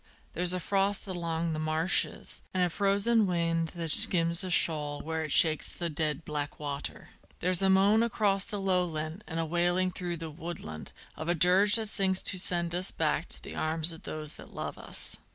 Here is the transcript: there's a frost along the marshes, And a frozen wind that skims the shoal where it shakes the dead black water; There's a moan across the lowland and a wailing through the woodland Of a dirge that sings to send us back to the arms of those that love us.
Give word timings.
there's 0.33 0.51
a 0.51 0.59
frost 0.59 1.05
along 1.05 1.53
the 1.53 1.59
marshes, 1.59 2.41
And 2.55 2.63
a 2.63 2.71
frozen 2.71 3.27
wind 3.27 3.67
that 3.75 3.91
skims 3.91 4.41
the 4.41 4.49
shoal 4.49 4.99
where 5.03 5.23
it 5.25 5.31
shakes 5.31 5.69
the 5.69 5.91
dead 5.91 6.25
black 6.25 6.59
water; 6.59 7.09
There's 7.39 7.61
a 7.61 7.69
moan 7.69 8.01
across 8.01 8.43
the 8.43 8.59
lowland 8.59 9.23
and 9.27 9.39
a 9.39 9.45
wailing 9.45 9.91
through 9.91 10.17
the 10.17 10.31
woodland 10.31 10.91
Of 11.15 11.29
a 11.29 11.35
dirge 11.35 11.75
that 11.75 11.89
sings 11.89 12.23
to 12.23 12.39
send 12.39 12.73
us 12.73 12.89
back 12.89 13.29
to 13.29 13.43
the 13.43 13.53
arms 13.53 13.91
of 13.91 14.01
those 14.01 14.37
that 14.37 14.55
love 14.55 14.79
us. 14.79 15.17